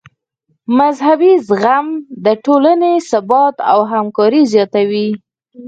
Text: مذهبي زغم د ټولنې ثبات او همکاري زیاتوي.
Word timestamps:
مذهبي 0.79 1.31
زغم 1.47 1.87
د 2.25 2.27
ټولنې 2.45 2.93
ثبات 3.09 3.55
او 3.71 3.79
همکاري 3.93 4.41
زیاتوي. 4.53 5.09